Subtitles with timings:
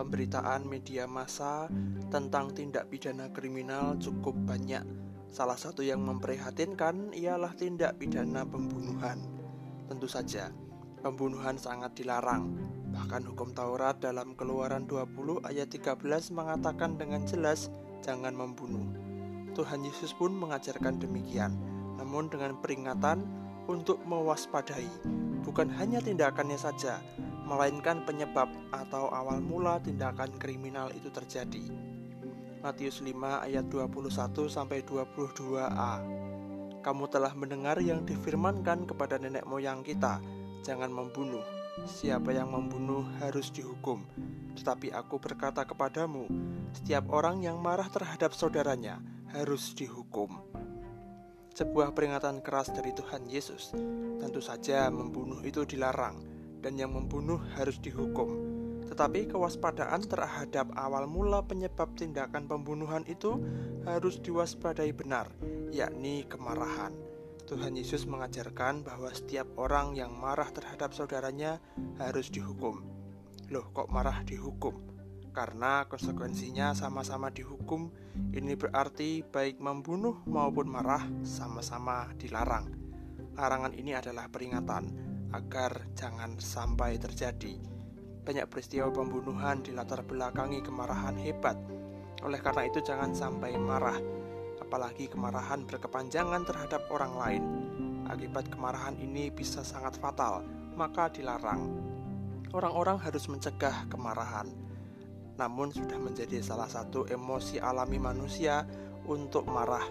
[0.00, 1.68] Pemberitaan media massa
[2.08, 4.80] tentang tindak pidana kriminal cukup banyak.
[5.28, 9.20] Salah satu yang memprihatinkan ialah tindak pidana pembunuhan.
[9.92, 10.56] Tentu saja,
[11.04, 12.48] pembunuhan sangat dilarang.
[12.96, 16.00] Bahkan hukum Taurat dalam Keluaran 20 ayat 13
[16.32, 17.68] mengatakan dengan jelas
[18.00, 18.88] jangan membunuh.
[19.52, 21.52] Tuhan Yesus pun mengajarkan demikian,
[22.00, 23.20] namun dengan peringatan
[23.68, 24.88] untuk mewaspadai,
[25.44, 27.04] bukan hanya tindakannya saja,
[27.50, 31.66] melainkan penyebab atau awal mula tindakan kriminal itu terjadi.
[32.62, 33.10] Matius 5
[33.42, 35.94] ayat 21 sampai 22a.
[36.80, 40.22] Kamu telah mendengar yang difirmankan kepada nenek moyang kita,
[40.62, 41.42] jangan membunuh.
[41.90, 44.06] Siapa yang membunuh harus dihukum.
[44.54, 46.30] Tetapi aku berkata kepadamu,
[46.70, 49.02] setiap orang yang marah terhadap saudaranya
[49.34, 50.38] harus dihukum.
[51.50, 53.74] Sebuah peringatan keras dari Tuhan Yesus.
[54.22, 56.29] Tentu saja membunuh itu dilarang
[56.60, 58.50] dan yang membunuh harus dihukum.
[58.90, 63.38] Tetapi kewaspadaan terhadap awal mula penyebab tindakan pembunuhan itu
[63.86, 65.30] harus diwaspadai benar,
[65.72, 66.92] yakni kemarahan.
[67.46, 71.58] Tuhan Yesus mengajarkan bahwa setiap orang yang marah terhadap saudaranya
[71.98, 72.82] harus dihukum.
[73.50, 74.78] Loh, kok marah dihukum?
[75.30, 77.90] Karena konsekuensinya sama-sama dihukum,
[78.34, 82.70] ini berarti baik membunuh maupun marah sama-sama dilarang.
[83.38, 87.58] Larangan ini adalah peringatan agar jangan sampai terjadi.
[88.20, 91.56] Banyak peristiwa pembunuhan di latar belakangi kemarahan hebat.
[92.20, 93.96] Oleh karena itu jangan sampai marah,
[94.60, 97.44] apalagi kemarahan berkepanjangan terhadap orang lain.
[98.10, 100.44] Akibat kemarahan ini bisa sangat fatal,
[100.76, 101.70] maka dilarang.
[102.50, 104.50] Orang-orang harus mencegah kemarahan.
[105.38, 108.66] Namun sudah menjadi salah satu emosi alami manusia
[109.08, 109.86] untuk marah.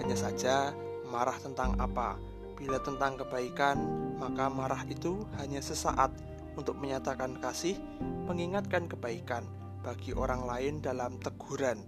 [0.00, 0.74] Hanya saja
[1.06, 2.18] marah tentang apa?
[2.58, 3.78] Bila tentang kebaikan,
[4.20, 6.12] maka marah itu hanya sesaat
[6.52, 7.80] untuk menyatakan kasih,
[8.28, 9.48] mengingatkan kebaikan
[9.80, 11.80] bagi orang lain dalam teguran.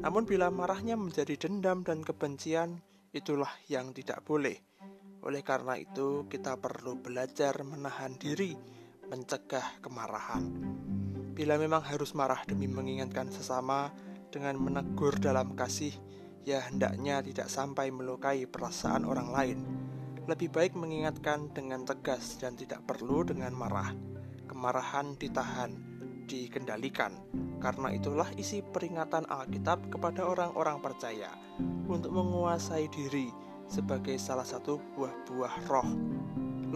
[0.00, 2.80] Namun bila marahnya menjadi dendam dan kebencian,
[3.12, 4.56] itulah yang tidak boleh.
[5.20, 8.56] Oleh karena itu, kita perlu belajar menahan diri,
[9.12, 10.48] mencegah kemarahan.
[11.36, 13.92] Bila memang harus marah demi mengingatkan sesama
[14.32, 15.92] dengan menegur dalam kasih,
[16.48, 19.87] ya hendaknya tidak sampai melukai perasaan orang lain
[20.28, 23.96] lebih baik mengingatkan dengan tegas dan tidak perlu dengan marah.
[24.44, 25.72] Kemarahan ditahan,
[26.28, 27.16] dikendalikan.
[27.58, 31.32] Karena itulah isi peringatan Alkitab kepada orang-orang percaya
[31.88, 33.32] untuk menguasai diri
[33.72, 35.88] sebagai salah satu buah-buah roh.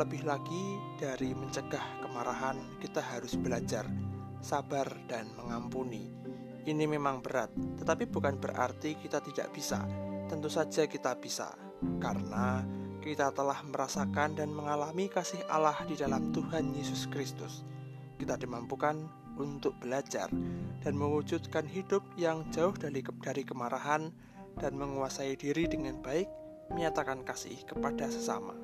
[0.01, 3.85] Lebih lagi dari mencegah kemarahan, kita harus belajar
[4.41, 6.09] sabar dan mengampuni.
[6.65, 9.85] Ini memang berat, tetapi bukan berarti kita tidak bisa.
[10.33, 11.53] Tentu saja kita bisa,
[12.01, 12.65] karena
[13.03, 17.67] kita telah merasakan dan mengalami kasih Allah di dalam Tuhan Yesus Kristus.
[18.15, 18.95] Kita dimampukan
[19.43, 20.31] untuk belajar
[20.87, 24.15] dan mewujudkan hidup yang jauh dari, dari kemarahan
[24.63, 26.31] dan menguasai diri dengan baik,
[26.71, 28.55] menyatakan kasih kepada sesama.